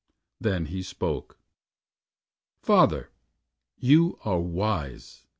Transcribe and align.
Then 0.39 0.65
he 0.65 0.81
spoke: 0.81 1.37
"Father, 2.63 3.11
you 3.77 4.17
are 4.25 4.39
wise! 4.39 5.27